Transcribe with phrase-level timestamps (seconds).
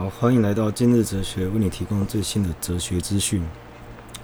[0.00, 3.44] 好，欢迎来到今日哲学，为你提供最新的哲学资讯。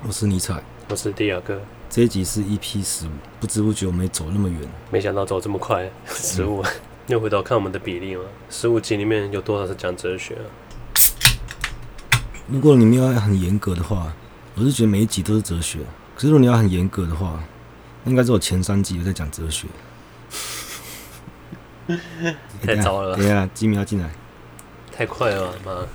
[0.07, 1.61] 我是尼采，我是迪亚哥。
[1.91, 4.59] 这一集是 EP 十五，不知不觉我们走那么远，
[4.91, 5.91] 没想到走这么快。
[6.07, 6.71] 十五、嗯，
[7.09, 8.23] 又回头看我们的比例吗？
[8.49, 10.49] 十五集里面有多少是讲哲学啊？
[12.49, 14.11] 如果你们要很严格的话，
[14.55, 15.81] 我是觉得每一集都是哲学。
[16.15, 17.45] 可是如果你要很严格的话，
[18.07, 19.69] 应该只有前三集在讲哲学。
[22.65, 23.15] 太早了。
[23.15, 24.11] 等一下，吉米要进来。
[24.97, 25.87] 太快了，妈！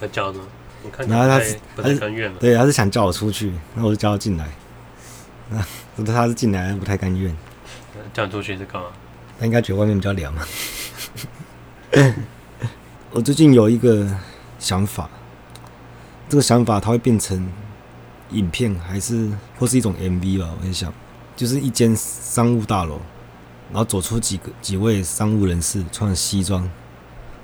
[0.00, 0.40] 他叫呢？
[0.84, 2.38] 我看他他是不太甘愿了。
[2.38, 4.48] 对，他是想叫我出去，那我就叫他进来。
[5.96, 7.34] 那 他是进来，不太甘愿。
[8.14, 8.88] 叫你出去是干嘛？
[9.40, 10.46] 他应该觉得外面比较凉嘛。
[13.10, 14.06] 我最近有一个
[14.60, 15.10] 想法，
[16.28, 17.50] 这个想法它会变成
[18.30, 20.54] 影片，还是或是一种 MV 吧？
[20.60, 20.94] 我在想。
[21.38, 22.98] 就是一间商务大楼，
[23.70, 26.68] 然后走出几个几位商务人士，穿着西装，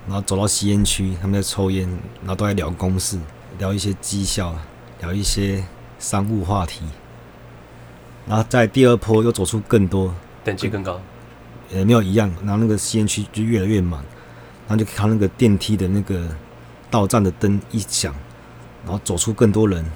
[0.08, 3.16] 然后走到吸烟区，他们在抽烟，然后都在聊公事，
[3.56, 4.52] 聊一些绩效，
[4.98, 5.64] 聊一些
[6.00, 6.80] 商务话题。
[8.26, 11.00] 然后在第二波又走出更多，等级更高，
[11.70, 12.28] 也没有一样。
[12.40, 14.02] 然后那个吸烟区就越来越满，
[14.66, 16.36] 然后就看那个电梯的那个
[16.90, 18.12] 到站的灯一响，
[18.82, 19.88] 然后走出更多人，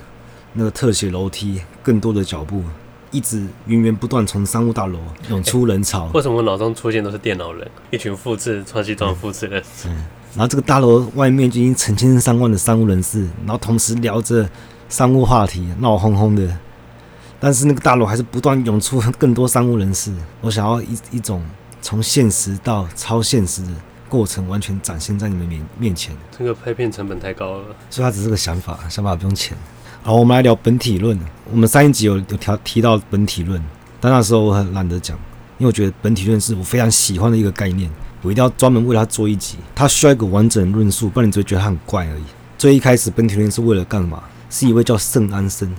[0.52, 2.62] 那个特写楼梯，更多的脚步。
[3.10, 6.10] 一直源源不断从商务大楼涌出人潮。
[6.14, 7.68] 为什么我脑中出现都是电脑人？
[7.90, 9.62] 一群复制穿西装的复制人。
[9.86, 10.04] 嗯。
[10.34, 14.48] 然后这个大楼外面就已经成千上万的商务人士，然后同时聊着
[14.88, 16.56] 商务话题，闹哄哄的。
[17.40, 20.12] 但是那个大楼还是不断涌出更多商务人士。
[20.40, 21.42] 我想要一一种
[21.80, 23.68] 从现实到超现实的
[24.08, 26.14] 过程，完全展现在你们面面前。
[26.36, 29.56] 这个拍片成本太高了，所以它只是个想法，想法不用钱。
[30.02, 31.18] 好，我们来聊本体论。
[31.50, 33.62] 我们上一集有有提提到本体论，
[34.00, 35.16] 但那时候我很懒得讲，
[35.58, 37.91] 因为我觉得本体论是我非常喜欢的一个概念，
[38.22, 39.56] 我一定要专门为它做一集。
[39.74, 42.22] 它需要一个完整论述，不然你只会觉得它很怪而已。
[42.56, 44.22] 最一开始，本体论是为了干嘛？
[44.50, 45.70] 是一位叫圣安生，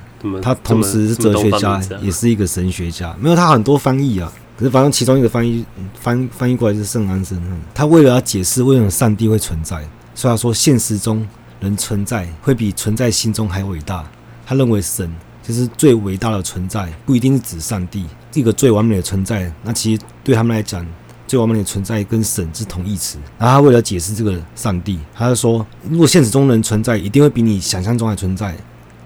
[0.43, 3.15] 他同时是哲学家，也是一个神学家。
[3.19, 5.65] 没有他很多翻译啊，可是反正其中一个翻译
[5.99, 7.41] 翻翻译过来是圣安森。
[7.73, 9.77] 他为了要解释为什么上帝会存在，
[10.13, 11.27] 所以他说现实中
[11.59, 14.05] 人存在会比存在心中还伟大。
[14.45, 19.51] 他认为神就是最伟大的存在，不一定是指上帝这个最完美的存在。
[19.63, 20.85] 那其实对他们来讲，
[21.27, 23.17] 最完美的存在跟神是同义词。
[23.37, 28.55] 然后他为了解释这个上帝，他就说：如果现实中人存在，一定会比你想象中还存在，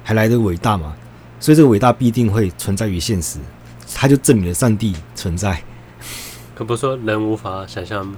[0.03, 0.93] 还来得伟大嘛。
[1.39, 3.39] 所以这个伟大必定会存在于现实。
[3.93, 5.61] 他就证明了上帝存在。
[6.55, 8.15] 可不是说人无法想象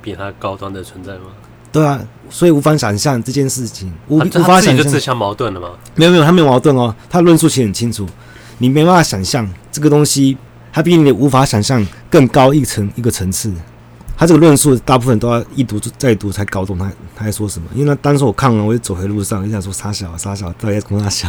[0.00, 1.26] 比他高端的存在吗？
[1.70, 5.70] 对啊，所以无法想象这件事情，无无法想象就自相矛盾了吗？
[5.94, 8.06] 没有没有，他没有矛盾哦，他论述其实很清楚，
[8.58, 10.36] 你没办法想象这个东西，
[10.72, 13.52] 他比你无法想象更高一层一个层次。
[14.16, 17.68] 他这个论述大部分都要一读再读才搞懂他他在说什么。
[17.72, 21.28] 因为他当时我看完，我就走回路上，就想说傻小傻小，到底在跟他小。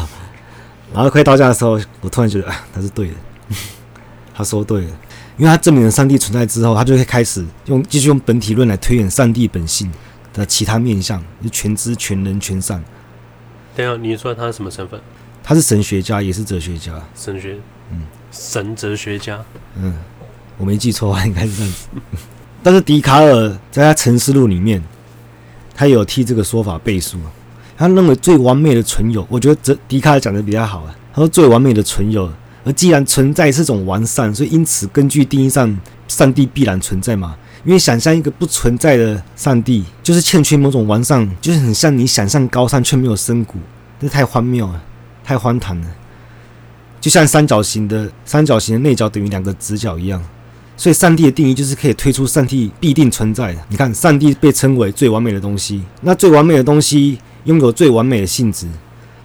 [0.92, 3.14] 然后快到家的时候，我突然觉得啊，他是对的，
[4.34, 4.88] 他说对了，
[5.38, 9.88] 因为他证明了上帝存在之后，他就会开始用继续用本体论来推演上帝本性。
[10.34, 12.84] 的其他面相，就全知全能全善。
[13.76, 15.00] 等下，你说他是什么身份？
[15.44, 16.94] 他是神学家，也是哲学家。
[17.16, 17.58] 神学，
[17.92, 18.02] 嗯，
[18.32, 19.40] 神哲学家。
[19.76, 19.96] 嗯，
[20.58, 21.88] 我没记错，应该是这样子。
[22.62, 24.84] 但是笛卡尔在他《沉思录》里面，
[25.74, 27.18] 他有替这个说法背书。
[27.78, 30.94] 他认为最完美的存有，我觉得这笛卡尔讲的比较好啊。
[31.14, 32.30] 他说最完美的存有，
[32.66, 35.80] 而既然存在是种完善，所以因此根据定义上，
[36.10, 37.38] 上帝必然存在嘛。
[37.66, 43.58] 因为想象一个不存在的上帝，就是欠缺某种完善，就是很像你想象高山却没有深谷，
[44.00, 44.82] 这太荒谬了，
[45.24, 45.88] 太荒唐了。
[47.02, 50.24] 就像三角形的三角形的内角等于两个直角一样，
[50.76, 53.60] 所以上帝的定义就是可以推出上帝必定存在的。
[53.70, 58.68] 你看，上帝被称为最完美的东西，那最完美的东西拥有最完美的性质，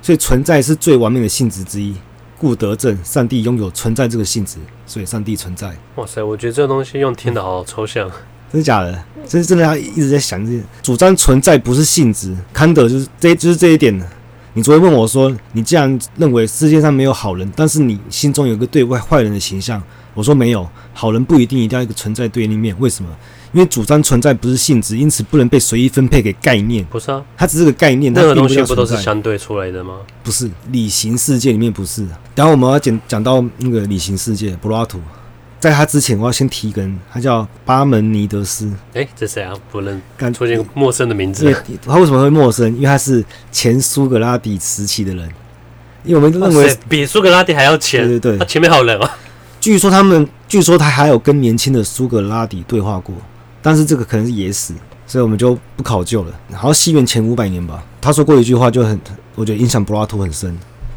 [0.02, 1.94] 所以存在是最完美的性质之一。
[2.36, 5.74] 故得证上帝拥有存在这个性质，所以上帝存在。
[5.94, 8.10] 哇塞，我觉得这个东西用听的好抽象，
[8.54, 9.04] 真的假的？
[9.26, 12.36] 真是真的，他一直在想这些，主张存在不是性质。
[12.52, 14.00] 康德就是这，就是这一点。
[14.52, 19.82] 你昨天问我说，你既然认为世界上没有好人，但是你心中有个对外坏人的形象，
[20.14, 22.76] 我说没有，好人不一定一定要一个存在对立面。
[22.78, 23.10] 为什么？
[23.52, 26.84] 因为主张存在不是性质，因此不能被随意分配给概念。
[26.84, 28.14] 不是啊，它只是个概念。
[28.14, 29.94] 任何东西不都是相对出来的吗？
[30.22, 32.06] 不是，理型世界里面不是。
[32.36, 35.00] 等下我们要讲讲到那个理型世界，柏拉图。
[35.64, 38.70] 在他之前，我要先提一个人，他叫巴门尼德斯。
[38.92, 39.54] 哎，这谁啊？
[39.72, 41.50] 不认，刚出现个陌生的名字。
[41.86, 42.66] 他为什么会陌生？
[42.74, 45.26] 因为他是前苏格拉底时期的人。
[46.04, 48.06] 因为我们认为比苏格拉底还要前。
[48.06, 49.16] 对对对，他前面还有人啊。
[49.58, 53.14] 据说他们，据说他还有跟年轻的苏格拉底对话过，
[53.62, 54.74] 但是这个可能是野史，
[55.06, 56.40] 所以我们就不考究了。
[56.50, 59.00] 然后西元前五百年吧，他说过一句话就很，
[59.34, 60.54] 我觉得影响柏拉图很深。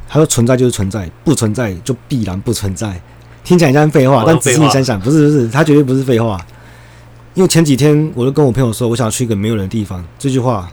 [0.09, 3.01] 他说：“存在就是存在，不存在就必然不存在。”
[3.47, 6.37] 听起来像废话，但仔细想想，不是不是，他绝对不是废话。
[7.33, 10.69] 因为前几天我就跟我朋友说，我想要去一个没有人的地方，这句话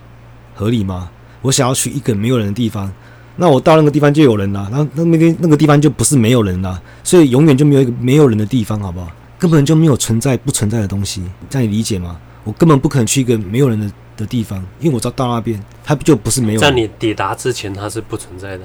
[0.57, 1.09] 合理吗？
[1.41, 2.93] 我想要去一个没有人的地方，
[3.37, 9.09] 那我到那个地方就有人了，那那那边那个地方就不是没有人了，所以永远就没有一个没有人的地方，好不好？
[9.39, 12.17] 根本就没有存在不存在的东西，这样你理解吗？
[12.43, 16.69] 我根本不可能去一个没有人的的地方，因为我知道到那边，它就不是没有人。
[16.69, 18.65] 在你抵达之前，它是不存在的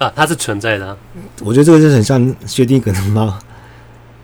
[0.00, 0.96] 啊，它是存在的啊。
[1.42, 3.38] 我觉得这个就很像薛定谔的猫。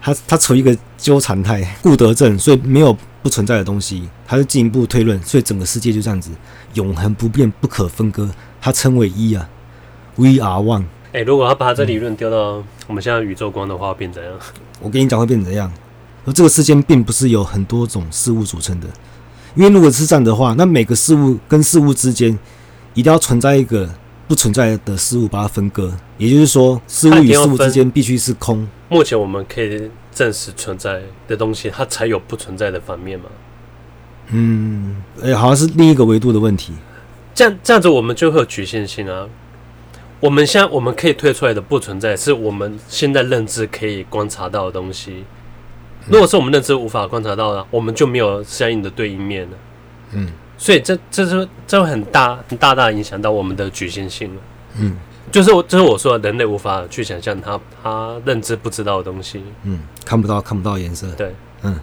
[0.01, 4.09] 它它处于一个纠缠态，固得正，所以没有不存在的东西。
[4.27, 6.31] 它是进一步推论，所以整个世界就这样子，
[6.75, 8.31] 永恒不变，不可分割。
[8.61, 9.49] 它称为一啊
[10.15, 10.85] ，We are one。
[11.13, 14.33] 哎、欸，如果他把这理论丢到我们现在宇宙观的话，会变怎样？
[14.81, 15.71] 我跟你讲，会变怎样？
[16.25, 18.87] 而这个世间并不是由很多种事物组成的，
[19.55, 22.37] 因为如果是这样的话，那每个事物跟事物之间
[22.95, 23.89] 一定要存在一个
[24.29, 25.93] 不存在的事物，把它分割。
[26.19, 28.67] 也就是说，事物与事物之间必须是空。
[28.89, 33.27] 目前我们可以证实存在的东西，它才有不存在的反面吗？
[34.29, 36.73] 嗯，哎、欸，好像是另一个维度的问题。
[37.35, 39.29] 这样这样子，我们就会有局限性啊。
[40.19, 45.25] 我们现在我们可以推出来的不存在，是我们现在认知可以观察到的东西。
[46.09, 49.57] 如果是我们认知无法观察到的，我们就没有相应的对应面了。
[50.13, 54.41] 嗯，所以这这是这会很大很大大影响到我们的局限性了。
[54.79, 54.97] 嗯。
[55.33, 61.79] 就是我，就是我说的，人类无法去想象他他认知不知道的东西，嗯，看不到看不到颜色，对，嗯，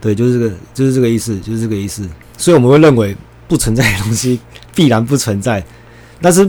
[0.00, 2.06] 对，就是这个，就是这个意思，就是这个意思。
[2.36, 3.16] 所以我们会认为
[3.46, 4.40] 不存在的东西
[4.74, 5.64] 必然不存在，
[6.20, 6.46] 但是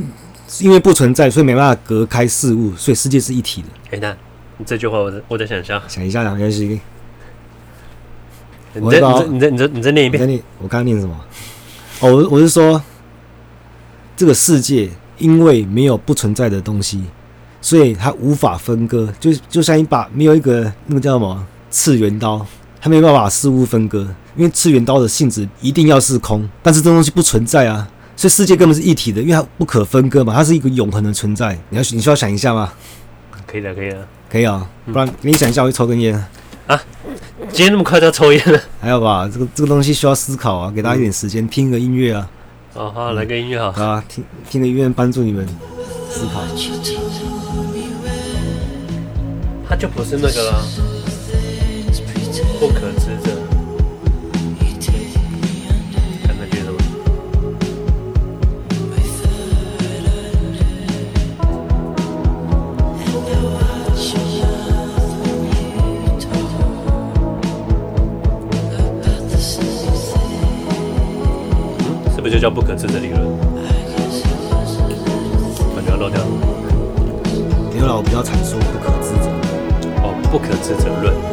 [0.60, 3.68] 因为不存在，所以没办法隔开事物，所以世界是一体的。
[3.92, 4.18] 哎，那
[4.58, 6.82] 你这句话我我再想象，想一下，两件事情。
[8.74, 9.00] 你再
[9.30, 10.28] 你再你再你再念一遍，
[10.58, 11.16] 我刚刚念什么？
[12.02, 12.82] 哦，我我是说
[14.16, 14.90] 这个世界。
[15.20, 17.04] 因为没有不存在的东西，
[17.60, 19.14] 所以它无法分割。
[19.20, 22.48] 就就像一把没有一个那个叫什么次元刀，
[22.80, 24.08] 它没办法把事物分割。
[24.38, 27.86] 因为次元刀的性质一定要是空，但是这东西不存在啊，
[28.16, 31.60] 所以世界根本是一体的，因为它不可分割嘛，它是一个永恒的存在。
[31.68, 32.72] 你要你需要想一下吗？
[33.46, 34.66] 可以的，可以的，可以啊。
[34.86, 36.14] 不然给你想一下，我去抽根烟
[36.70, 36.82] 啊。
[37.52, 38.62] 今天那么快就要抽烟了？
[38.80, 42.30] 还有吧，这个这个东西需要思考啊，给大家一点时间，听个音乐啊。
[42.76, 43.84] 哦，好，来个音乐好。
[43.84, 45.48] 啊，听听个音乐帮助你们
[46.10, 46.44] 思考。
[49.68, 50.64] 他就不是那个了，
[52.60, 52.99] 不可知
[72.40, 73.22] 就叫不可知的理论？
[75.76, 76.26] 感觉要漏掉了。
[77.74, 79.30] 刘老比较阐述不可知者。
[80.02, 81.29] 哦，不可知者论。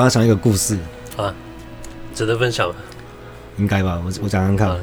[0.00, 0.78] 我刚刚想一个故事
[1.18, 1.34] 啊，
[2.14, 2.72] 值得分享，
[3.58, 4.00] 应该吧？
[4.02, 4.78] 我我讲讲看，啊、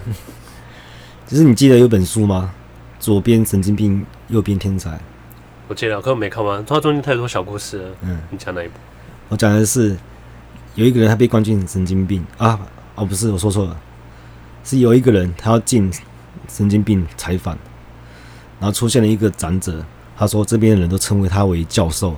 [1.25, 2.53] 就是你记得有本书吗？
[2.99, 4.99] 左边神经病，右边天才。
[5.67, 7.89] 我记得，可我没看完，它中间太多小故事了。
[8.03, 8.73] 嗯，你讲哪一部？
[9.29, 9.97] 我讲的是
[10.75, 12.59] 有一个人他被关进神经病啊，
[12.93, 13.75] 哦不是，我说错了，
[14.63, 15.91] 是有一个人他要进
[16.47, 17.57] 神经病采访，
[18.59, 19.83] 然后出现了一个长者，
[20.15, 22.15] 他说这边的人都称为他为教授，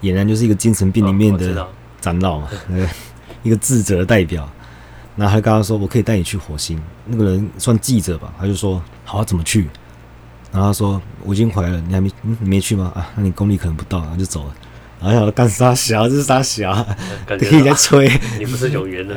[0.00, 1.68] 俨然就是一个精神病里面的
[2.00, 2.88] 长老嘛，哦、
[3.42, 4.48] 一个智者的代表。
[5.16, 9.68] 然后他跟他说：“我可以带你去火星。”那个人算记者吧，他就说：“好，怎么去？”
[10.52, 12.92] 然后他说：“我已经回来了，你还没，嗯，你没去吗？
[12.94, 14.54] 啊，那你功力可能不到，然后就走了。
[15.00, 16.08] 然后想干啥小？
[16.08, 16.72] 这是啥小？
[17.26, 19.16] 可以 在吹， 你不是有缘的。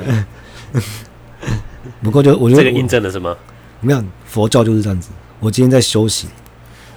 [2.02, 3.38] 不过就我觉得这个印证了什么？
[3.80, 5.12] 没有，佛教就是这样子。
[5.40, 6.28] 我今天在修行，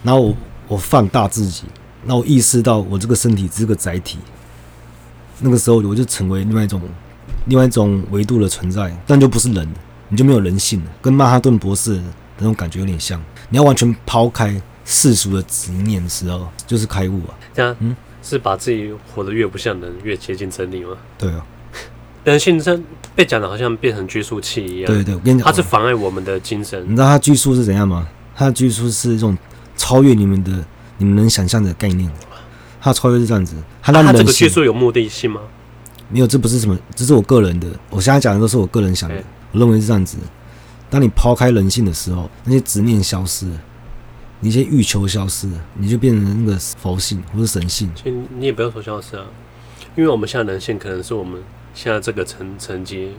[0.03, 0.37] 然后我
[0.69, 1.64] 我放大自己，
[2.05, 4.19] 那我意识到我这个身体只是个载体。
[5.41, 6.81] 那个时候我就成为另外一种
[7.47, 9.69] 另外一种维度的存在，但就不是人，
[10.09, 12.03] 你就没有人性了，跟曼哈顿博士的
[12.38, 17.35] 那种感觉有点像。”你要完全抛开世俗的执念的时候，就是开悟啊！
[17.53, 20.97] 这样，嗯，是把自己活得越不像人，越接近真理吗？
[21.19, 21.45] 对啊，
[22.25, 22.83] 人性真
[23.14, 24.87] 被讲的好像变成拘束器一样。
[24.87, 26.83] 对对，我跟你讲，它是妨碍我们的精神。
[26.85, 28.09] 你知道它拘束是怎样吗？
[28.35, 29.37] 它的拘束是一种
[29.76, 30.50] 超越你们的、
[30.97, 32.11] 你们能想象的概念。
[32.85, 35.41] 它超越是这样子，他让、啊、他这个叙述有目的性吗？
[36.11, 37.67] 没有，这不是什么，这是我个人的。
[37.88, 40.19] 我现在讲的都是我个人想的，欸、我认为是这样子。
[40.91, 43.59] 当你抛开人性的时候，那些执念消失了，
[44.41, 47.91] 你一些欲求消失了，你就变成那个佛性或者神性。
[47.95, 49.25] 其实你也不要说消失啊，
[49.97, 53.12] 因为我们现在人性可能是我们现在这个层层级，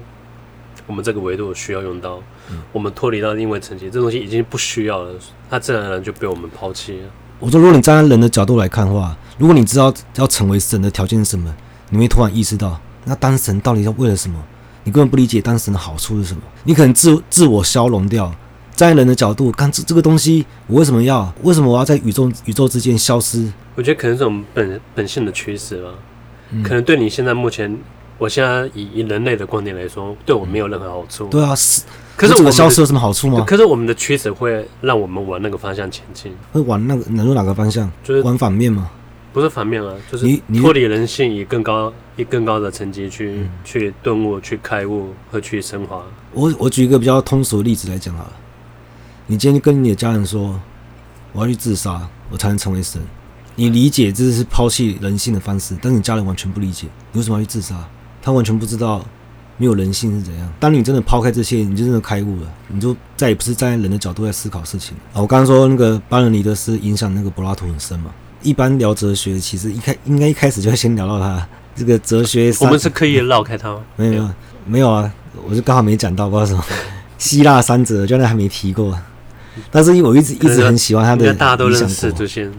[0.86, 5.12] 我们这个维度需要用到，嗯、我们脱离到另外层级，这东西已经不需要了，
[5.50, 7.10] 它自然而然就被我们抛弃了。
[7.40, 11.54] 我说，如果你站在人的角度来看的话，如果你知道要成为神的条件是什么，
[11.90, 14.42] 你会突然意识到，那当神到底要为了什么？
[14.84, 18.28] 你根本不理解当神的好处是什么，你可能自自我消融掉，
[18.76, 21.34] 站在人的角度看这这个东西，我为什么要？
[21.42, 23.52] 为什么我要在宇宙宇宙之间消失？
[23.76, 25.90] 我觉得可能是这种本本性的驱使吧。
[26.52, 27.76] 嗯、可能对你现在目前，
[28.20, 31.26] 我现在以以人类的观点来说，对我没有任何好处。
[31.28, 31.82] 对啊，是。
[32.16, 33.44] 可是我们消失有什么好处吗？
[33.46, 36.32] 可是我们的驱使会让我们往那个方向前进。
[36.54, 37.92] 会往那个能入哪个方向？
[38.04, 38.90] 就是往反面吗？
[39.36, 46.02] 不是反面啊，就是你脱离人性，以更高、以更高的层级去、嗯、去顿悟、去开悟和去升华。
[46.32, 48.32] 我我举一个比较通俗的例子来讲好了，
[49.28, 50.58] 你今天跟你的家人说，
[51.34, 53.02] 我要去自杀，我才能成为神。
[53.56, 57.76] 你理解这是抛弃人性的方式，但是你家人完全不理解，你为什么要去自杀？
[58.22, 59.06] 他完全不知道
[59.58, 60.50] 没有人性是怎样。
[60.62, 64.96] 当你真的抛开这些，你就真的开悟了，你就再也不是站在人的角度在思考事情。
[65.14, 68.12] 啊，我刚刚说那个巴伦尼德斯影响那个柏拉图很深嘛。
[68.46, 72.54] 一般聊哲学，其实一开应该一开始就会先聊到他这个哲学。
[72.62, 73.82] 我们是刻意绕开他吗？
[73.96, 74.30] 没有没有
[74.66, 75.12] 没有啊，
[75.48, 76.64] 我就刚好没讲到，不知道什么
[77.18, 78.98] 希腊三哲，居然还没提过。
[79.72, 82.52] 但是因为我一直一直很喜欢他的，大家都认识，就先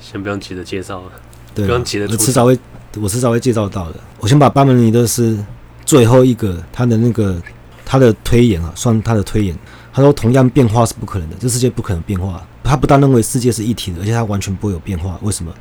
[0.00, 1.12] 先不用急着介绍了。
[1.54, 2.06] 对，不用急着。
[2.10, 2.58] 我迟早会，
[3.00, 4.00] 我迟早会介绍到的。
[4.20, 5.38] 我先把巴门尼德斯
[5.84, 7.40] 最后一个他的那个
[7.84, 9.56] 他的推演啊，算他的推演。
[9.92, 12.44] 他说，同样变化是不可能的，这世界不可能变化。
[12.64, 15.16] 他不但认为世界是一体的，而且他完全不会有变化。
[15.22, 15.52] 为什么？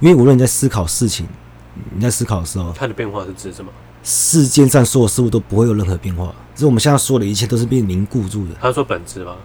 [0.00, 1.26] 因为无论你在思考事情，
[1.94, 3.70] 你在思考的时候，它的变化是指什么？
[4.04, 8.54] 世界上所有事物都不会有任何变化，就是我们现在说的一切都是被凝固住的。
[8.60, 9.36] 他说本质吗？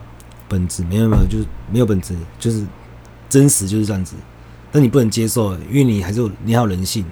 [0.47, 2.65] 本质没有没有，就是没有本质，就是
[3.29, 4.15] 真实就是这样子。
[4.71, 7.05] 但你不能接受，因为你还是有你还有人性。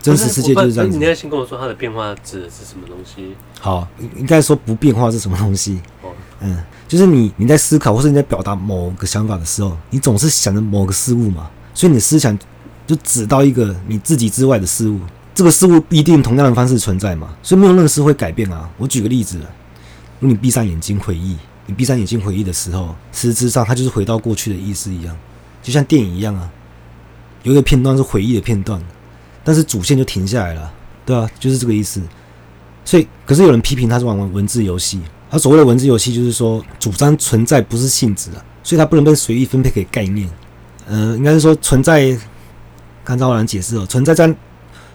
[0.00, 0.96] 真实世界就是这样子。
[0.96, 3.34] 你要先跟我说它的变化指的是什么东西？
[3.60, 3.86] 好，
[4.16, 5.80] 应该说不变化是什么东西？
[6.40, 6.56] 嗯。
[6.88, 12.36] 就是你你在思考或是你在表达某个想法的时候，你总是想着某个事物嘛，所以你的思想
[12.86, 14.98] 就指到一个你自己之外的事物，
[15.34, 18.70] 这个事物必定同样的方式存在嘛，所以没有任何事会改变啊。
[18.78, 19.36] 我举个例子，
[20.18, 25.14] 如果你闭上眼睛回忆，你闭上眼睛回忆的时候，实质上它就是回到过去的意思一样，
[25.62, 26.50] 就像电影一样啊，
[27.42, 28.82] 有一个片段是回忆的片段，
[29.44, 30.72] 但是主线就停下来了，
[31.04, 32.00] 对啊，就是这个意思。
[32.82, 35.02] 所以，可是有人批评他是玩玩文字游戏。
[35.30, 40.28] 他所谓的文字游戏，就是说主张存在不是性质啊，所以它不能被随意分配给概念。
[40.86, 42.16] 呃，应该是说存在，
[43.04, 44.34] 刚才我来解释哦，存在在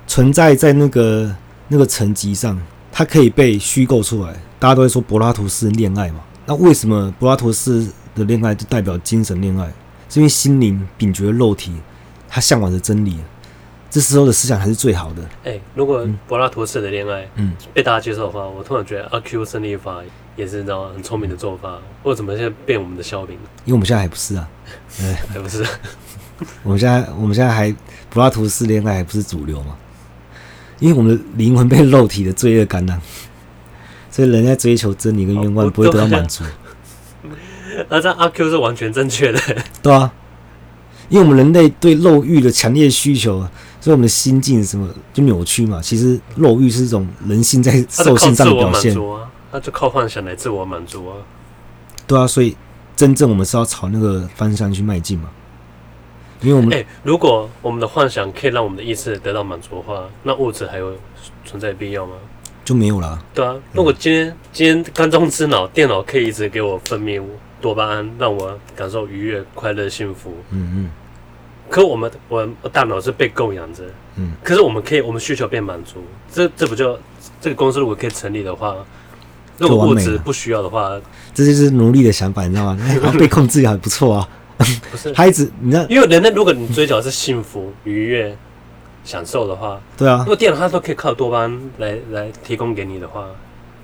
[0.07, 1.35] 存在在那个
[1.67, 2.59] 那个层级上，
[2.91, 4.33] 它可以被虚构出来。
[4.59, 7.85] 大家都会说柏拉图式恋爱嘛，那为什么柏拉图式
[8.15, 9.71] 的恋爱就代表精神恋爱？
[10.09, 11.73] 是因为心灵秉绝肉体，
[12.27, 13.17] 他向往着真理。
[13.89, 15.21] 这时候的思想还是最好的。
[15.43, 20.01] 哎、欸，如果柏拉图式的恋爱，嗯，被大家接受的话，我突然觉得阿 Q 胜利法
[20.35, 21.79] 也是你知道很聪明的做法。
[22.03, 23.35] 为什么现在变我们的笑柄？
[23.65, 24.47] 因为我们现在还不是啊，
[24.97, 25.65] 对， 还不是。
[26.63, 27.73] 我们现在我们现在还
[28.09, 29.75] 柏拉图式恋爱还不是主流嘛？
[30.79, 32.99] 因为我们的灵魂被肉体的罪恶感染，
[34.11, 36.43] 所以人在追求真理跟愿望不会得到满足。
[37.89, 39.39] 那这阿 Q 是完全正确的，
[39.81, 40.11] 对啊，
[41.09, 43.39] 因为我们人类对肉欲的强烈需求，
[43.79, 45.81] 所以我们的心境什么就扭曲嘛。
[45.81, 51.15] 其实肉欲是一种人性在兽性上的表现啊，那就靠幻想来自我满足啊。
[52.07, 52.57] 对啊，所以
[52.95, 55.29] 真正我们是要朝那个方向去迈进嘛。
[56.41, 60.93] 因为我们，哎、欸，如果我们的幻想可以让我们的意识得到满足的话，那物质还有
[61.45, 62.13] 存在必要吗？
[62.65, 63.23] 就没有了。
[63.33, 67.21] 对啊，如果今天、嗯、今天肝中之脑电脑可以一直给我分泌
[67.61, 70.35] 多巴胺，让我感受愉悦、快乐、幸福。
[70.49, 70.89] 嗯嗯。
[71.69, 73.83] 可我们我我大脑是被供养着。
[74.15, 74.33] 嗯。
[74.43, 76.99] 可是我们可以，我们需求被满足，这这不就
[77.39, 78.75] 这个公司如果可以成立的话，
[79.57, 80.91] 如果物质不需要的话，
[81.33, 82.77] 这就是奴隶的想法，你知道吗？
[83.17, 84.27] 被控制也还不错啊。
[84.91, 88.35] 不是孩子，你知道，因为人类，如果你追求的是幸福、愉悦、
[89.03, 93.25] 享受的话，对啊，如果电脑它都可以靠多巴胺来来提供给你的话，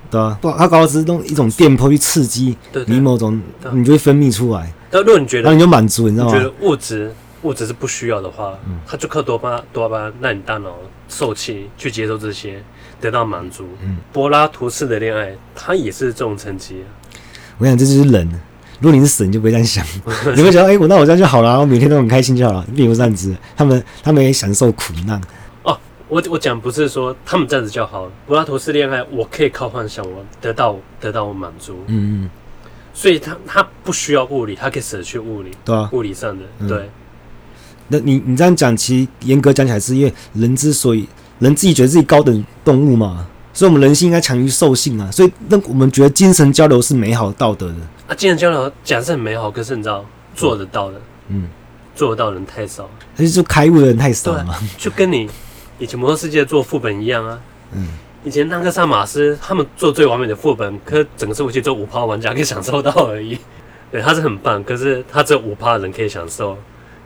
[0.09, 2.55] 对啊，不它搞的是用一种电波去刺激
[2.88, 3.41] 你某种，
[3.73, 4.71] 你就会分泌出来。
[4.89, 6.31] 但如果你觉得，那你就满足，你知道吗？
[6.31, 10.75] 觉得物质物质是不需要的话，嗯，它就靠多巴多巴胺让你大脑
[11.08, 12.62] 受气去接受这些，
[13.00, 13.67] 得到满足。
[13.81, 16.84] 嗯，柏拉图式的恋爱，它也是这种层级。
[17.58, 18.29] 我想这就是人。
[18.81, 19.86] 如果你是死，你，就不会这样想，
[20.36, 23.36] 你会觉得，哎、欸，我那我这样就好了，我每天都很开心就好了，并不是这样子。
[23.58, 25.19] 他们他们也享受苦难。
[25.63, 28.10] 哦，我我讲不是说他们这样子就好。
[28.25, 31.84] 柏拉图式恋爱，我可以靠幻想，我得到得到我满足。
[31.88, 32.30] 嗯嗯。
[32.93, 35.52] 所以他他不需要物理，他可以舍去物理。
[35.65, 35.89] 对啊。
[35.91, 36.89] 物理上的、嗯、对。
[37.89, 41.08] 那你你这样讲，其实严格讲起来，是因为人之所以
[41.39, 45.12] 人自己觉得自己高等动物嘛，所以我们人性应该强于兽性啊。
[45.12, 47.75] 所以那我们觉得精神交流是美好道德的。
[48.08, 51.47] 啊，精神交流讲是很美好，可是你知道做得到的，嗯，
[51.95, 54.56] 做得到的人太少，还是就开悟的人太少了嘛？
[54.78, 55.30] 就跟你
[55.78, 57.39] 以前魔兽世界做副本一样啊，
[57.73, 57.88] 嗯，
[58.23, 63.38] 以前那个萨马斯他们做最完美的副本，可是整个社会就只有五趴玩家可以享受到而已。
[63.91, 66.56] 对，他是很棒，可是他只有五趴的人可以享受，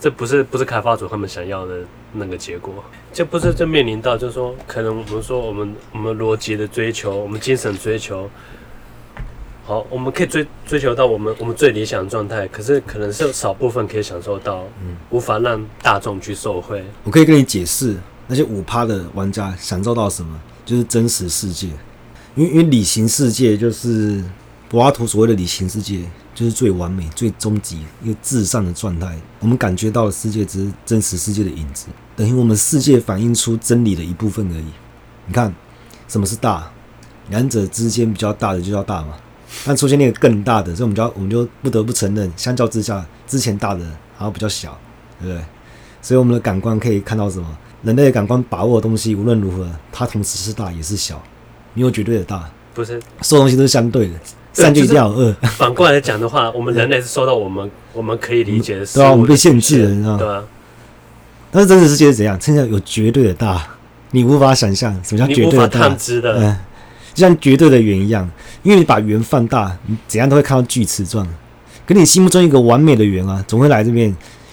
[0.03, 1.77] 这不是不是开发组他们想要的
[2.11, 2.73] 那个结果，
[3.13, 8.29] 这不是就面临到就是说，可能我们说我们我们逻辑的追求，我们精神追求。
[9.65, 16.83] 好，我们可以追追求到我们我们最理想的状态，可是可能是有少部分可以享受到，嗯，无法让大众去受惠。
[17.05, 17.95] 我可以跟你解释，
[18.27, 21.67] 那些五趴的玩家享受到什么，就是真实世界，
[22.35, 24.21] 因为因为理性世界就是
[24.73, 25.99] 柏拉图所谓的理性世界，
[26.33, 29.15] 就是最完美、最终极一个至上的状态。
[29.39, 34.65] 我们感觉到的世界只是真实世界的影子，等于我们世界反映出真理的一部分而已。
[35.27, 35.53] 你看，
[36.07, 36.71] 什么是大？
[37.29, 39.13] 两者之间比较大的就叫大嘛。
[39.63, 43.85] 但出现那个更大的，所以我们就要我们就不得不承认，相较之下，之前大的
[44.17, 44.75] 好像比较小，
[45.21, 45.45] 对不对？
[46.01, 47.47] 所以我们的感官可以看到什么？
[47.83, 51.21] 人类的感官把握的东西，无论如何，它同时是大也是小，
[51.75, 54.19] 没有绝对的大，不是所有东西都是相对的，
[54.63, 55.35] 善就一定要有恶。
[55.57, 60.17] 反过来讲的话，我们人类是受到我们 我们可以理解的，对啊，我们被限制了，你知道吗？
[60.19, 60.43] 对啊。
[61.51, 62.37] 但是真实世界是怎样？
[62.39, 63.67] 真的有绝对的大，
[64.11, 66.37] 你无法想象什么叫绝对的大，探知的。
[66.39, 66.57] 嗯
[67.13, 68.27] 就像绝对的圆一样，
[68.63, 71.23] 因为你把圆放大，你怎样都会看到锯齿状。
[71.85, 74.09] 可你心目中一个完美的圆啊，总会来这边，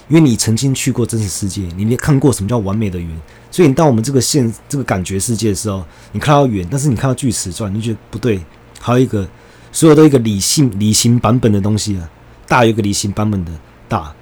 [0.08, 3.08] 因为你曾经去过真实世界，你没看过什么叫完美的圆。
[3.50, 5.82] 所以你到我们这个现这个感觉世界的时候，
[6.12, 8.38] 你看到圆，但是你看到锯齿状，你就觉得不对。
[8.78, 9.26] 还有一个，
[9.72, 12.08] 所有都一个理性理性版本的东西啊，
[12.46, 13.52] 大有一个理性版本的
[13.88, 14.12] 大，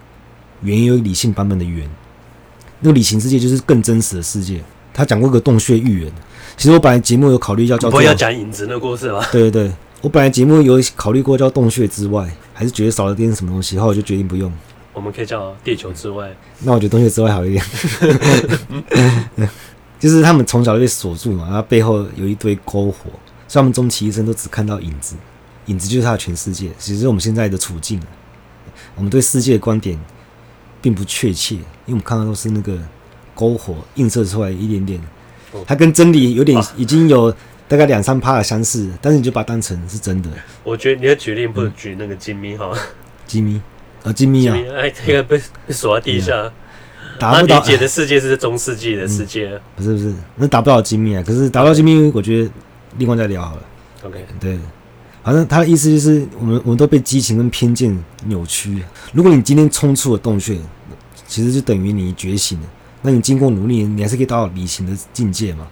[0.62, 1.88] 圆有个理性版本的圆。
[2.80, 4.62] 那个理性世界就是更真实的世界。
[4.92, 6.12] 他讲过一个洞穴预言。
[6.56, 9.24] 其实我本来节目有考虑要叫，不要讲影子那个故事吗？
[9.30, 14.52] 对对对，我本来节目有考虑过叫洞穴之外，还是觉得少了点什么东西，后来我就决定不用。
[14.92, 16.28] 我们可以叫地球之外。
[16.60, 17.64] 那我觉得洞穴之外好一点。
[20.00, 23.10] 就是他们从小就被锁住嘛，然后背后有一堆篝火，
[23.46, 25.14] 所以他们终其一生都只看到影子，
[25.68, 26.68] 影子就是他的全世界。
[26.78, 27.98] 其实我们现在的处境，
[28.94, 29.98] 我们对世界的观点
[30.82, 32.76] 并不确切，因为我们看到都是那个
[33.34, 35.00] 篝火映射出来一点点。
[35.66, 37.34] 它跟真理有点已经有
[37.66, 40.28] 大概两三趴的相似，但是你就把它当成是真的。
[40.62, 42.70] 我觉得你的举例不能举那个金咪哈，
[43.26, 43.60] 金咪
[44.04, 46.52] 啊，金咪啊，哎，这个被被锁在地下，
[47.18, 47.60] 达不到。
[47.60, 51.22] 解的世界是中世纪的世界，不是不是，那达不到金咪啊。
[51.26, 52.50] 可是达到金咪，我觉得
[52.98, 53.62] 另外再聊好了。
[54.04, 54.58] OK，对，
[55.24, 58.82] 反正他的意思就是，我们我们都被激情跟偏见扭曲。
[59.12, 60.58] 如果你今天冲出了洞穴，
[61.26, 62.66] 其实就等于你觉醒了。
[63.02, 65.66] 那你经过努力，你还是可以达到理性的境界嘛？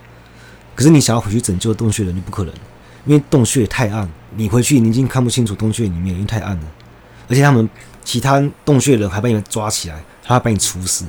[0.75, 2.53] 可是你想要回去拯救洞穴的人就不可能，
[3.07, 4.07] 因为洞穴太暗，
[4.37, 6.63] 你回去你已经看不清楚洞穴里面，因为太暗了。
[7.29, 7.67] 而且他们
[8.05, 11.07] 其他洞穴的人还把你们抓起来，他要把你处死。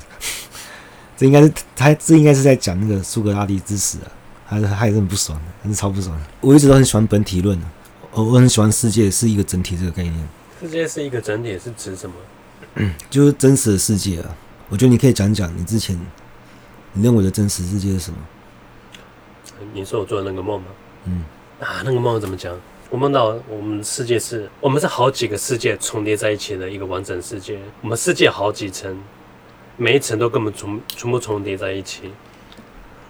[1.17, 4.11] 这应该是他这应该是在讲那个苏格拉底之死啊。
[4.49, 6.23] 还是还是很不爽的，还是超不爽的。
[6.39, 7.67] 我一直都很喜欢本体论的，
[8.17, 10.27] 我我很喜欢世界是一个整体这个概念。
[10.59, 12.15] 世界是一个整体是指什么？
[12.73, 14.35] 嗯，就是真实的世界啊。
[14.69, 15.95] 我觉得你可以讲讲你之前
[16.93, 18.17] 你认为的真实世界是什么？
[19.71, 20.67] 你说我做的那个梦吗？
[21.05, 21.23] 嗯，
[21.59, 22.59] 啊，那个梦怎么讲？
[22.89, 27.59] 我梦到我们世界是，我们是好几个世界重叠在一起的一个完整世界。
[27.81, 28.97] 我们世界好几层，
[29.75, 32.11] 每一层都根本重全部重叠在一起。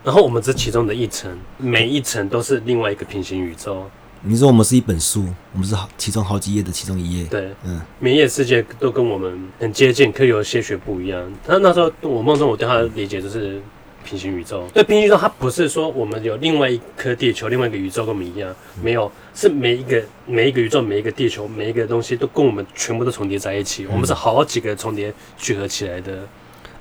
[0.03, 3.89] 然后我们这其中的一层，每一层都是另外一个平行宇宙。
[4.29, 7.25] 你说我们是一本书，我们是好其中好几页的其中一页。
[7.29, 11.31] 对，嗯，每一页世界都跟我们很接近，可以有些许不一样。
[11.45, 13.61] 他那时候我梦中我对他的理解就是
[14.03, 14.67] 平行宇宙。
[14.73, 23.85] 对，平行宇宙它不是说我们有另外一颗地球，另外一个宇宙跟我们一样，没有，是每一个每一个宇宙，每一个地球，每一个东西都跟我们全部都重叠在一起。
[23.85, 26.27] 嗯、我们是好几个重叠聚合起来的。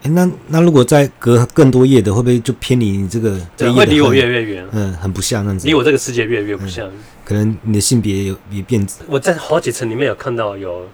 [0.03, 3.41] 那那如果再隔更多页的，会不会就偏离你这个？
[3.57, 4.67] 对，会离我越来越远。
[4.73, 5.67] 嗯，很不像那样子。
[5.67, 6.89] 离我这个世界越来越不像。
[6.89, 6.93] 嗯
[7.27, 8.87] 可能你的性别有也变。
[9.09, 10.87] 我在好几层里面有看到有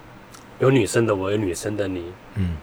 [0.60, 2.02] 有女生的我，有女生的你。
[2.36, 2.56] 嗯，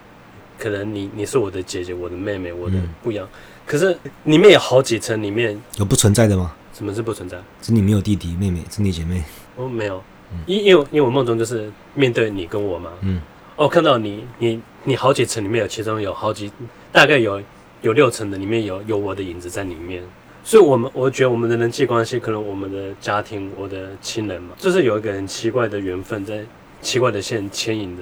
[0.58, 3.28] 可能你你是我的姐姐，我的妹妹，我的不一样。
[3.28, 6.56] 嗯、可是里面有好几层，里面有不存在的吗？
[6.74, 7.38] 什么是不存在？
[7.62, 9.24] 是你没有弟弟妹妹，是你姐妹？
[9.56, 10.02] 我、哦、没有，
[10.48, 12.90] 因因为因为我梦中就是面对你跟我嘛。
[13.02, 13.22] 嗯，
[13.56, 16.52] 哦，看到你你你好几层里面有，其中有好几
[16.92, 17.40] 大概有
[17.84, 20.02] 有六层的里面有有我的影子在里面。
[20.50, 26.44] 所以，我们我觉得我们的人际关系，可能我们的家庭，我的亲人嘛，就是有一个很奇怪的缘分，在
[26.82, 28.02] 奇怪的线牵引的，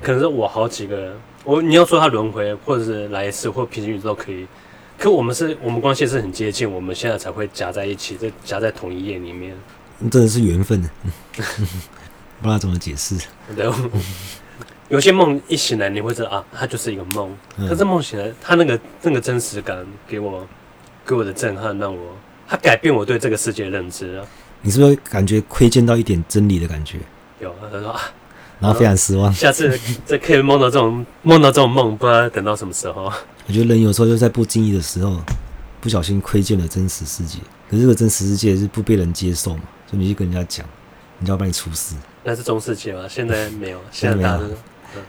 [0.00, 4.46] 可能是我好几个，我你要说他轮回，或者是来一次，或平行宇宙都可以。
[4.98, 9.54] 可我们是我们关系是很接近，我们现在才会夹在一起，在夹在同一页里面。
[10.10, 10.80] 真的是缘分，
[12.40, 13.14] 不知道怎么解释。
[13.54, 13.70] 对，
[14.88, 17.30] 有些梦一醒来，你会知道啊，它就是一个梦。
[17.68, 20.48] 可是梦醒来，它那个那个真实感给我。
[21.06, 22.16] 给我的震撼让我，
[22.48, 24.26] 他改变我对这个世界的认知啊！
[24.60, 26.98] 你是不是感觉窥见到一点真理的感觉？
[27.40, 28.00] 有，他说啊，
[28.60, 29.32] 然后非常失望。
[29.32, 33.12] 下次 再可以梦到这种梦到这种梦，不知道等到什么时候。
[33.46, 35.20] 我觉得人有时候就在不经意的时候，
[35.80, 37.38] 不小心窥见了真实世界。
[37.68, 39.62] 可是这个真实世界是不被人接受嘛？
[39.90, 40.66] 所以你去跟人家讲，
[41.18, 41.96] 人家要把你处死。
[42.22, 43.06] 那是中世纪吗？
[43.08, 44.50] 现在没有，现在没有。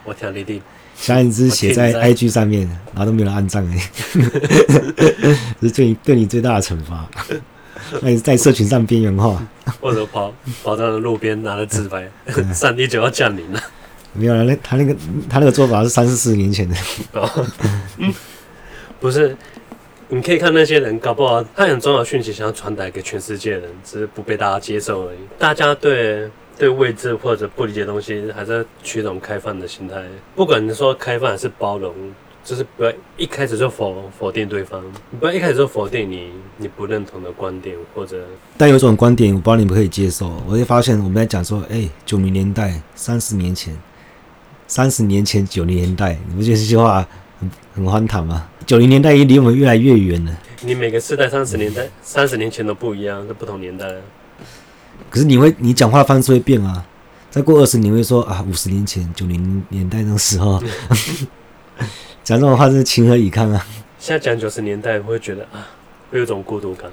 [0.04, 0.62] 我听你的。
[1.04, 3.90] 小影子写在 IG 上面，然后都没有人按赞哎，
[5.60, 7.06] 这是对你对你最大的惩罚。
[8.00, 9.46] 那你在社群上边缘化，
[9.82, 12.10] 或者跑跑到路边拿着自拍，
[12.54, 13.62] 上帝就要降临了。
[14.14, 14.96] 没有了，那他那个
[15.30, 16.76] 他那个做法是三四十年前的。
[17.98, 18.14] 嗯，
[19.02, 19.36] 不是，
[20.08, 25.18] 你可以看那些人，搞不好他很重要的讯息想要传达给全世界人，只是不被大家接受而已。
[25.38, 26.32] 大家对。
[26.58, 30.04] 对未知或者不理解的东西，还是要取一种开放的心态。
[30.36, 31.94] 不管你说开放还是包容，
[32.44, 34.84] 就是不要一开始就否否定对方，
[35.20, 38.24] 不要一开始就否定你你不认同的观点或者。
[38.58, 40.32] 但有一种观点，我不知道你们可以接受。
[40.48, 43.76] 我就发现我们在讲说，哎，九零年代、三十年前、
[44.68, 47.08] 三十年前、九零年代，你不觉得这句话
[47.40, 48.48] 很很荒唐吗？
[48.66, 50.32] 九零年代已经离我们越来越远了。
[50.62, 53.88] 你每个世代三十年代、三十年前都不一样，是不同年代。
[55.10, 56.86] 可是你会，你讲话方式会变啊。
[57.30, 60.62] 再过二十年，会说啊，五十年前、九零年代那时候，
[62.24, 63.66] 讲这种话是情何以堪啊。
[63.98, 65.68] 现在讲九十年代，会觉得啊，
[66.12, 66.92] 会有种孤独感，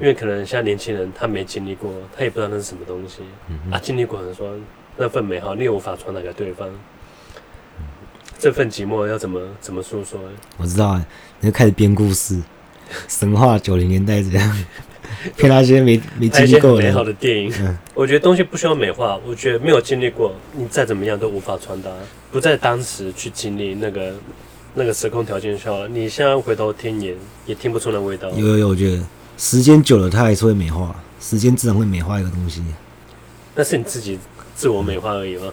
[0.00, 3.80] 因为可能现在年轻人他没经历过，他也不知道那是什么东西、嗯、哼啊。
[3.82, 4.54] 经历过，的说
[4.96, 6.68] 那份美好，你也无法传达给对方。
[6.68, 7.84] 嗯、
[8.38, 10.20] 这份寂寞要怎么怎么诉说？
[10.58, 10.96] 我知道，
[11.40, 12.40] 你就开始编故事，
[13.08, 14.64] 神话九零年代这样。
[15.36, 19.18] 骗那些没没经历过美好的电影，嗯、我觉得东西不需要美化。
[19.26, 21.90] 我觉得没有经历过，你再怎么样都无法传达。
[22.30, 24.12] 不在当时去经历那个
[24.74, 27.14] 那个时空条件下，你现在回头听也
[27.46, 28.30] 也听不出那味道。
[28.30, 29.02] 有有有，我觉得
[29.36, 30.94] 时间久了，它还是会美化。
[31.20, 32.62] 时间自然会美化一个东西。
[33.54, 34.18] 那是你自己
[34.54, 35.52] 自我美化而已吗？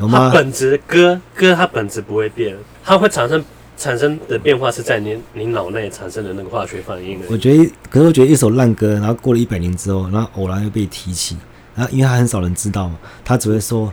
[0.00, 0.28] 有吗？
[0.28, 3.44] 它本质歌歌，它本质不会变，它会产生。
[3.78, 7.20] 产生的变化是在你你脑内产生的那个化学反应。
[7.30, 11.36] 我觉得，可是我觉得一首烂歌，然后过了一百年之后，然后偶然又被提起，
[11.76, 13.92] 然后因为他很少人知道嘛，他只会说，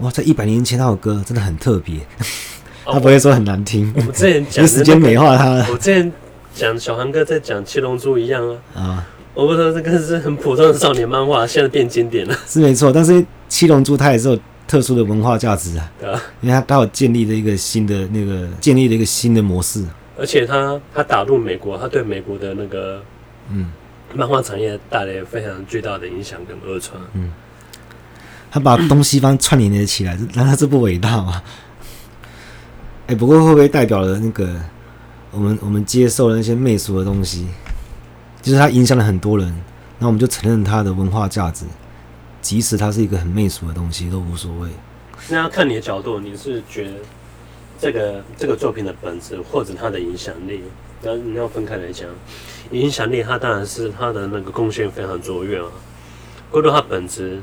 [0.00, 2.00] 哇，在一百年前那首歌真的很特别，
[2.84, 3.92] 他不会说很难听。
[3.96, 6.12] 我们之前讲时间美化他，我之前
[6.52, 8.56] 讲小韩哥在讲《七龙珠》一样啊。
[8.74, 12.36] 啊，我不说这个是很普通的少年漫画，现在变经典了。
[12.46, 13.12] 是没错，但是
[13.48, 14.38] 《七龙珠》它也是有。
[14.72, 15.92] 特殊的文化价值啊，
[16.40, 19.84] 因为它它有建立了一个新的那个建立了一个新的模式，
[20.18, 23.02] 而且它它打入美国，它对美国的那个
[23.50, 23.70] 嗯。
[24.14, 27.30] 漫画产业带来非常巨大的影响跟二传，嗯，
[28.50, 31.42] 他把东西方串联了起来，难道这不伟大吗？
[33.08, 34.54] 哎、欸，不过会不会代表了那个
[35.30, 37.46] 我们我们接受了那些媚俗的东西，
[38.42, 39.54] 就是他影响了很多人，
[39.98, 41.64] 那我们就承认他的文化价值，
[42.42, 44.68] 即使它是一个很媚俗的东西都无所谓。
[45.30, 46.96] 那要看你的角度，你是觉得
[47.80, 50.60] 这个这个作品的本质，或者它的影响力，
[51.00, 52.08] 那你要分开来讲。
[52.72, 55.66] 影响力，它当然是它的那个贡献非常卓越啊。
[56.50, 57.40] 过度它本质，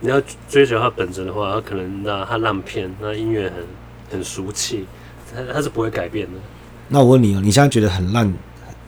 [0.00, 3.64] 你要追求它本质的话，它可能那它烂片，那音乐很
[4.12, 4.86] 很俗气，
[5.34, 6.38] 它它是不会改变的。
[6.88, 8.30] 那我问你哦，你现在觉得很烂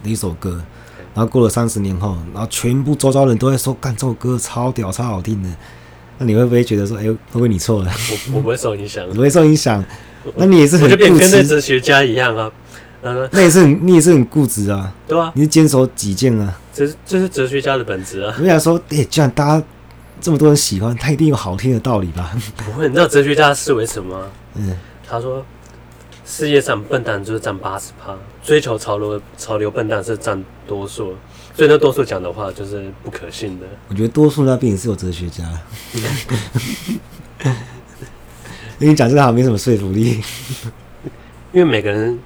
[0.03, 0.63] 的一首歌，
[1.15, 5.49] 然后过了三十年后，然后全部周遭人都在说，干这首歌超屌、超好听的，
[6.19, 7.91] 那你会不会觉得说，哎、欸，会不会你错了？
[8.31, 9.85] 我我不会受影响，不会受影响。
[10.37, 12.51] 那你也是很固执，跟那哲学家一样啊。
[13.03, 14.93] 嗯，那也是很，你也是很固执啊。
[15.07, 16.57] 对啊，你是坚守己见啊。
[16.73, 18.35] 这是这是哲学家的本质啊。
[18.41, 19.65] 我想说，哎、欸，既然大家
[20.21, 22.37] 这么多人喜欢，他一定有好听的道理吧？
[22.57, 24.31] 不会，你知道哲学家视为什么？
[24.55, 24.77] 嗯，
[25.09, 25.45] 他说。
[26.31, 31.15] 世界上笨蛋就是占八十趴，追求潮流潮流笨蛋是占多数，
[31.57, 33.67] 所以那多数讲的话就是不可信的。
[33.89, 35.43] 我觉得多数那边也是有哲学家，
[38.79, 40.21] 因为讲这个好像没什么说服力，
[41.51, 42.19] 因为每个人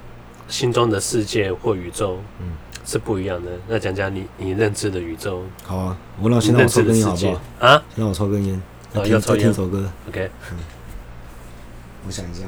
[0.49, 2.47] 心中的世界或宇宙，嗯，
[2.85, 3.51] 是不一样的。
[3.69, 5.43] 那讲讲你你认知的宇宙。
[5.63, 7.41] 好啊，我老先让我抽根烟好不好？
[7.65, 8.61] 啊，让我抽根烟，
[8.95, 9.89] 要要抽听首歌。
[10.09, 10.57] OK，嗯，
[12.05, 12.41] 我想一下。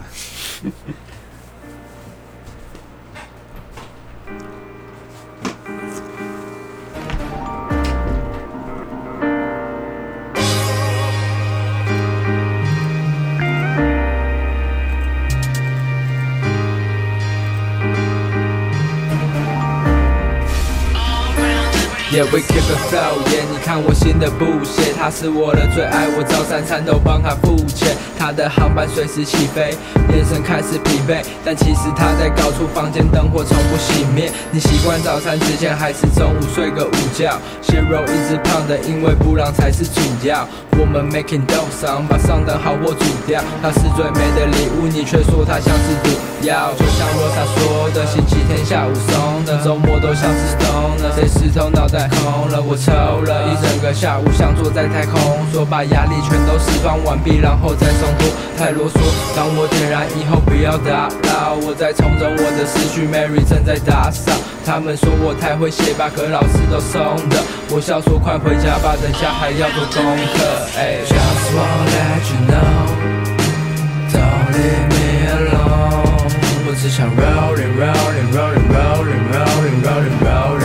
[22.34, 23.24] We keep it flow.
[23.32, 27.95] Yeah，你看我新的布鞋，他是我的最爱，我早三餐都帮他付钱。
[28.26, 29.78] 他的航班随时起飞，
[30.10, 34.32] 眼神开始疲惫，但其实他在高处，房间灯火从不熄灭。
[34.50, 37.38] 你习惯早餐之前还是中午睡个午觉？
[37.62, 40.48] 蟹肉一直胖的，因为布朗才是主要。
[40.78, 43.40] 我们 making dough，把上等好货煮掉。
[43.62, 46.10] 他是最美的礼物，你却说他像是毒
[46.42, 46.74] 药。
[46.76, 52.10] 就像罗莎说的，星期天下午松的，周末都像是冻的，谁石头脑袋？
[52.10, 55.22] 空了，我抽了一整个下午，像坐在太空
[55.54, 58.10] 说，把压力全都释放完毕，然后再松
[58.58, 58.98] 太啰嗦，
[59.36, 61.56] 当我点燃以后不要打扰。
[61.62, 64.32] 我在重整我的思绪，Mary 正在打扫。
[64.66, 67.44] 他们说我太会写吧，可老师都松的。
[67.70, 70.02] 我笑说快回家吧，等下还要做功
[70.34, 70.66] 课。
[70.80, 75.04] 哎，Just wanna let you know，Don't leave me
[75.36, 76.32] alone。
[76.66, 80.56] 我只想 rolling rolling rolling rolling rolling rolling rolling。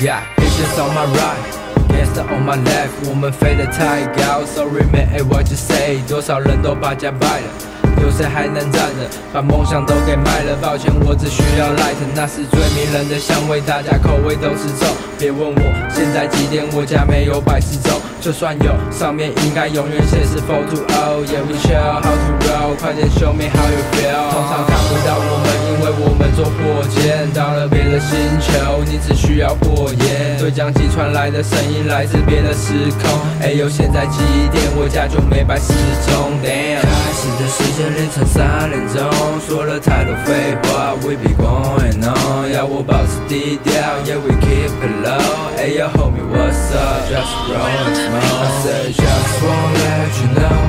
[0.00, 1.38] Yeah, bitches on my right,
[1.86, 6.00] gangster on my left，我们飞得太高，Sorry man, hey what you say？
[6.08, 9.06] 多少人都把家败了，有谁还能站着？
[9.32, 14.88] 把梦想都给卖了，抱歉，我只需要 light，那是最迷人的香味，大家口味都是重。
[15.20, 15.62] 别问我
[15.94, 21.22] 现在几点，我家没有百事粥，就算有，上面应该永远写是 four to o。
[21.30, 24.18] Yeah we chill, how to roll，快点 show me how you feel。
[24.34, 25.46] 通常看不到我们，
[25.82, 30.38] 为我们做火箭到了别的星球，你只需要火焰。
[30.38, 33.10] 对讲机传来的声音来自别的时空。
[33.42, 34.62] 哎呦，现在几点？
[34.78, 35.74] 我家就没摆时
[36.06, 36.38] 钟。
[36.38, 39.10] Damn，开始的时间凌晨三点钟，
[39.42, 43.74] 说了太多废话，We be going on，要我保持低调
[44.06, 45.50] ，Yeah we keep it low。
[45.58, 47.10] 哎呦 homie, what's up?
[47.10, 48.38] Just rolling small.
[48.38, 50.62] I said, just wanna let you know,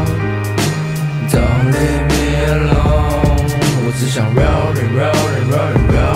[1.29, 3.02] don't leave me alone.
[3.99, 6.12] 只想 round and round and round and round。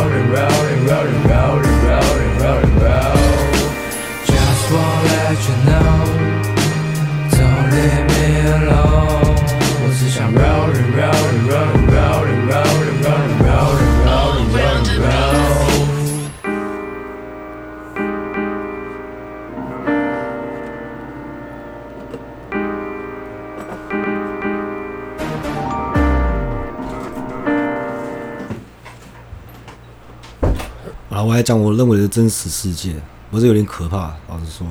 [31.38, 32.95] 来讲我认为的真实世界，
[33.30, 34.15] 不是有点可怕？
[34.28, 34.65] 老实说，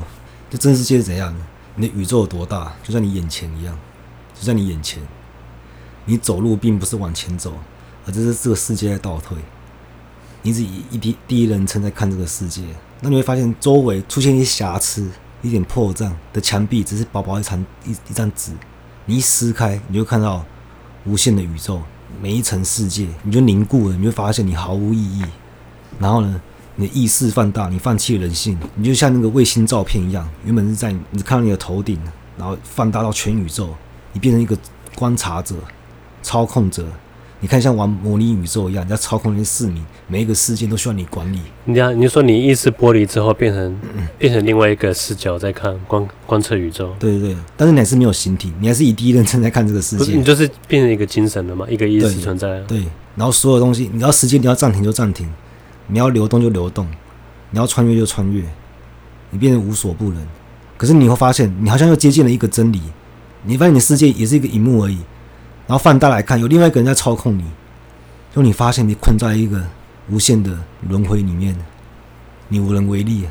[0.50, 1.32] 这真实世界是怎样？
[1.76, 2.72] 你的宇宙有多大？
[2.82, 3.78] 就在你眼前一样，
[4.34, 5.00] 就在你眼前。
[6.06, 7.54] 你走路并不是往前走，
[8.04, 9.38] 而这是这个世界在倒退。
[10.42, 12.64] 你只以一第第一人称在看这个世界，
[13.00, 15.08] 那你会发现周围出现一些瑕疵、
[15.42, 18.50] 一点破绽的墙壁，只是薄薄一层一一张纸。
[19.04, 20.44] 你一撕开，你就看到
[21.04, 21.80] 无限的宇宙，
[22.20, 25.24] 每一层世界，你就凝固了，你就发现你毫无意义。
[26.00, 26.42] 然后呢，
[26.76, 31.98] 你的意识放大，你放弃了人性，你就像那个卫星照片一样，原本是在你看到你的头顶，
[32.38, 33.70] 然后放大到全宇宙，
[34.12, 34.56] 你变成一个
[34.94, 35.54] 观察者、
[36.22, 36.86] 操控者。
[37.38, 41.38] 你看，像玩模拟宇宙一样，你要操控那些市民，每一个事件都需要你管理。
[41.66, 43.78] 你讲，你说你意识剥离之后，变成
[44.18, 46.94] 变成另外一个视角在看观观测宇宙。
[46.98, 50.14] 对对对，但是你还是没有形体，你还是以第一人称在看这个世界。
[50.14, 52.80] 你就是变成一个精神了嘛，一个意识存在对。
[52.80, 52.86] 对，
[53.16, 55.28] 然后所有东西，你要时间你要暂停就暂停。
[55.86, 56.86] 你要流动就流动，
[57.50, 58.42] 你要穿越就穿越，
[59.30, 60.26] 你变得无所不能。
[60.76, 62.82] 可是你会发现，你好像又接近了一个真理。
[63.44, 64.98] 你发现你的世界也是一个荧幕而已，
[65.66, 67.44] 然后放大来看，有另外一个人在操控你。
[68.34, 69.64] 就你发现你困在一个
[70.10, 71.56] 无限的轮回里面，
[72.48, 73.24] 你无能为力。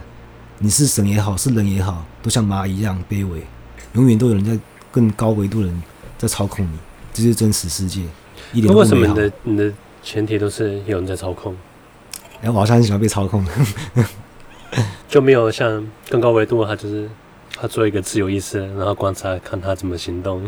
[0.57, 3.45] 你是神也好，是人也好，都像蚂蚁一样卑微。
[3.93, 4.57] 永远都有人在
[4.89, 5.83] 更高维度的人
[6.17, 6.77] 在操控你，
[7.13, 8.01] 这是真实世界。
[8.53, 9.13] 一点都不美好。
[9.13, 11.55] 为什么你的你的前提都是有人在操控？
[12.41, 13.45] 然后我好像很喜欢被操控，
[15.09, 17.09] 就没有像更高维度，他就是
[17.59, 20.47] 他做一个自由意识，然后观察看他怎么行动，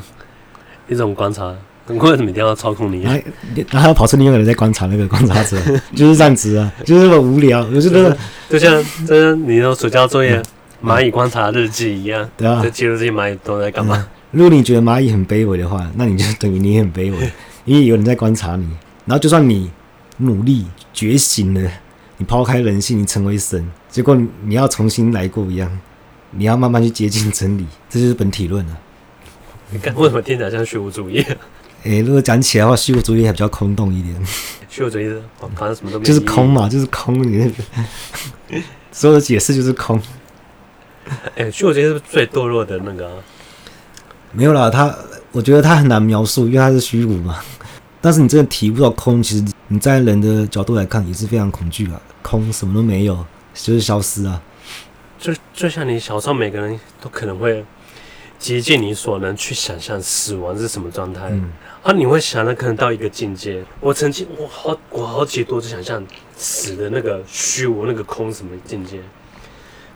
[0.87, 1.55] 一种观察。
[1.87, 3.07] 为什么一定要操控你？
[3.71, 5.57] 然后跑出另外一个人在观察那个观察者，
[5.95, 7.65] 就是这样子啊，就是那么无聊。
[7.73, 8.17] 我觉得
[8.49, 10.37] 就像就像你的暑假作业
[10.83, 14.05] 《蚂蚁观察日记》一样，对啊，就记录这些蚂蚁都在干嘛。
[14.31, 17.31] 如果你觉得蚂蚁很卑微的话，那你就等于你也很卑微，
[17.63, 18.67] 因为有人在观察你。
[19.05, 19.71] 然后就算你。
[20.17, 21.71] 努力觉醒了，
[22.17, 25.79] 你抛开人性，你成为神，结果你要重新来过一样，
[26.31, 28.77] 你要慢慢去接近真理，这就是本体论啊。
[29.69, 31.19] 你看，为什么听起来像虚无主义？
[31.83, 34.15] 哎、欸，如果讲起来的话，虚无主义还比较空洞一点。
[34.67, 37.53] 虚无主义是反正什么都没有，就是空嘛，就是空，你
[38.91, 40.01] 所有的解释就是空。
[41.35, 43.13] 哎、欸，虚无主义是最堕落的那个、啊？
[44.31, 44.93] 没有啦，他
[45.31, 47.39] 我觉得他很难描述，因为他是虚无嘛。
[48.07, 52.01] 但是你真的体悟到空，其实你在人的角度来看也是非常恐惧啊。
[52.21, 53.13] 空什么都没有，
[53.53, 54.41] 就是消失啊。
[55.19, 57.65] 就就像你小时候，每个人都可能会
[58.39, 61.51] 竭尽你所能去想象死亡是什么状态，嗯、
[61.83, 63.61] 啊，你会想的可能到一个境界。
[63.81, 66.01] 我曾经我好我好几多次想象
[66.37, 69.01] 死的那个虚无那个空什么境界，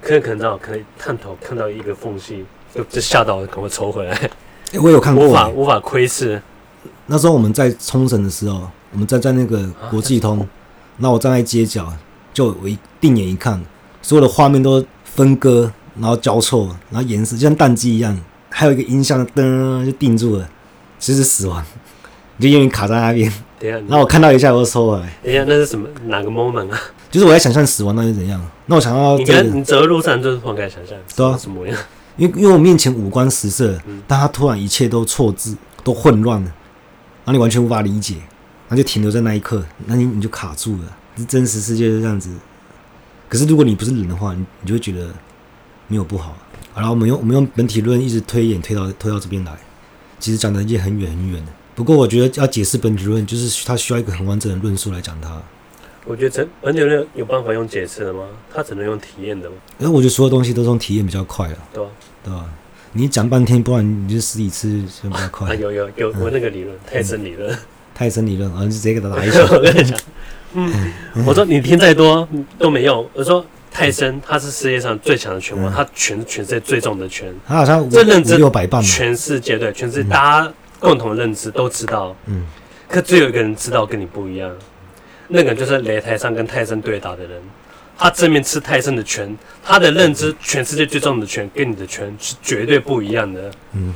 [0.02, 2.44] 可能可能到可能探头看到一个缝隙，
[2.76, 4.30] 就就吓到，赶快抽回来。
[4.74, 6.42] 欸、我有看过，无法无法窥视。
[7.08, 10.48] 那时候我们在冲绳的时候，我们站在那个国际通，
[10.98, 11.92] 那、啊、我站在街角，
[12.34, 13.62] 就我一定眼一看，
[14.02, 18.18] 所有的画面都分割，然后交错，然后颜色就像淡机一样，
[18.50, 20.50] 还有一个音箱噔就定住了，
[21.00, 21.64] 就是死亡，
[22.40, 23.32] 就因为卡在那边。
[23.60, 25.14] 等下，然后我看到一下，我就收回来。
[25.24, 25.88] 等下，那是什么？
[26.06, 26.80] 哪个 moment 啊？
[27.12, 28.42] 就是我在想象死亡那是怎样。
[28.66, 31.78] 那我想到、这个，你你走在路上就是突然开想象，对啊，什么样？
[32.18, 36.52] 因为因为我面前五光十色，嗯、但他突然一切都错字，都混乱了。
[37.32, 38.16] 然后你完全无法理解，
[38.68, 40.98] 那就停留在那一刻，那你你就卡住了。
[41.16, 42.30] 是真实世界是这样子，
[43.30, 45.08] 可是如果你不是人的话，你你就会觉得
[45.88, 46.36] 没有不好。
[46.74, 49.58] 好了，我们用我们用本体论一直推演推到推到这边来，
[50.20, 51.50] 其实讲的已经很远很远了。
[51.74, 55.42] 不过我觉得要解释本体论，就是它需要一个很完整的论述来讲它。
[56.06, 58.26] 我觉得这本体论有办法用解释的吗？
[58.54, 59.56] 它只能用体验的吗？
[59.80, 61.58] 因为我觉得所有东西都是用体验比较快啊。
[61.72, 61.90] 对啊，
[62.24, 62.50] 对吧？
[62.94, 65.50] 你讲半天，不然你就死一次就比较快。
[65.50, 67.58] 啊、有有有，我那个理论，泰森理论，
[67.96, 69.42] 泰森理论，啊，就直接给他打 一拳。
[69.44, 69.98] 我跟你讲，
[70.54, 70.94] 嗯，
[71.26, 72.28] 我说你听再多
[72.60, 73.08] 都没用。
[73.14, 82.14] 我说泰森他是世界上最强的拳王，他拳全世界最重的拳，他好像这认知六百磅，全世界对，全世界大家共同认知都知道。
[82.26, 82.46] 嗯，
[82.90, 84.52] 可只有一个人知道跟你不一样，
[85.30, 87.42] 那个人就是擂台上跟泰森对打的人。
[88.02, 93.52] 他正面吃泰森的拳，他的认知全世界最重的拳跟你的拳是绝对不一样的。
[93.74, 93.94] 嗯，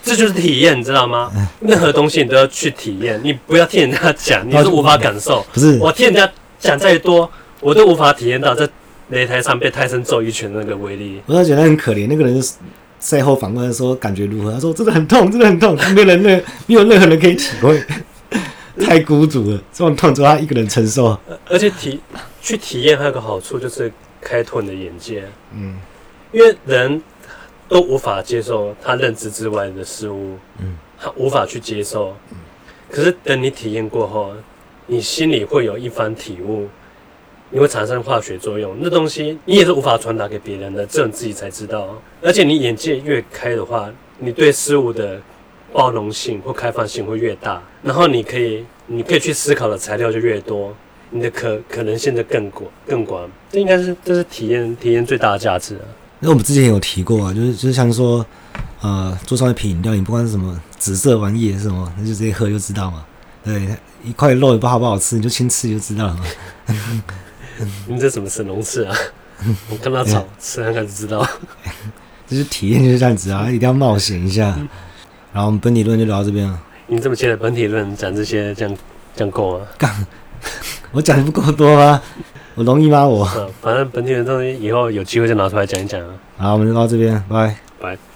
[0.00, 1.32] 这就是体验，你知道吗？
[1.60, 5.44] 任何东西你都要去体验，你不要听人家讲，你是无法感受。
[5.52, 7.28] 不是，我听人家讲再多，
[7.58, 8.64] 我都无法体验到在
[9.10, 11.20] 擂台上被泰森揍一拳那个威力。
[11.26, 12.40] 我倒觉得很可怜，那个人
[13.00, 14.52] 赛后访问说感觉如何？
[14.52, 17.82] 他说真的很痛，真的很痛，没有人没有任何人可以体会。
[18.86, 21.18] 太孤独了，这种痛只有他一个人承受。
[21.48, 22.00] 而且体
[22.42, 23.90] 去体验还有个好处，就是
[24.20, 25.24] 开拓你的眼界。
[25.54, 25.78] 嗯，
[26.32, 27.00] 因为人
[27.68, 32.16] 都无法接受他认知之外的事物，嗯，他无法去接受。
[32.32, 32.36] 嗯，
[32.90, 34.32] 可是等你体验过后，
[34.86, 36.68] 你心里会有一番体悟，
[37.48, 38.76] 你会产生化学作用。
[38.80, 41.96] 那东西你也是无法传达给别人的，只有你自己才知道。
[42.20, 43.88] 而且你眼界越开的话，
[44.18, 45.20] 你对事物的。
[45.74, 50.76] 包容性或开放性会越大，然后你可以，你可以去思考的材料就越多，
[51.12, 53.30] 你的可可能性就更广更广。
[53.50, 55.84] 这应该是这是体验体验最大的价值啊。
[56.18, 58.24] 那我们之前有提过啊，就是就是像说，
[58.80, 63.04] 呃，桌上一瓶饮料，你不管是什么紫色玩意是什么，那就直接喝就知道嘛。
[63.44, 63.68] 对，
[64.02, 66.24] 一块肉也不好不好吃，你就先吃就知道了嘛。
[67.86, 68.96] 你这什么神农氏啊？
[69.68, 71.28] 我看到草 吃看看就知道。
[72.26, 74.56] 就是体验就是这样子啊，一定要冒险一下。
[75.32, 76.62] 然后我们本体论就聊到这边了。
[76.86, 78.76] 你这么切的本体论讲这些，这样
[79.16, 79.66] 这样够吗？
[80.42, 80.50] 干，
[80.92, 82.00] 我讲的不够多吗？
[82.54, 83.06] 我容易吗？
[83.06, 83.24] 我。
[83.60, 86.14] 反正本体的东西以后有机会再拿出来讲一讲啊。
[86.36, 88.11] 好，我们就到这边，拜拜。